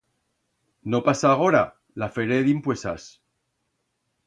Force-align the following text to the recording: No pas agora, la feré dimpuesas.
No 0.93 0.99
pas 1.07 1.21
agora, 1.33 1.61
la 2.05 2.09
feré 2.17 2.41
dimpuesas. 2.49 3.07